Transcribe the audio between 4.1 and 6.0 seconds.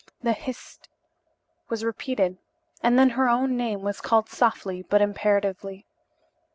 softly but imperatively.